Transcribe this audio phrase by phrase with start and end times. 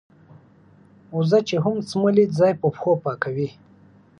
[1.15, 3.49] وزه چې هم څملې ځای په پښو پاکوي.